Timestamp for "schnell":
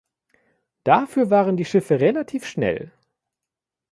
2.47-2.91